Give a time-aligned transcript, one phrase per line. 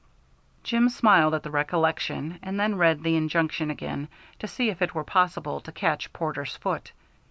[0.63, 4.07] Jim smiled at the recollection and then read the injunction again
[4.39, 6.91] to see if it were possible to catch Porter's foot.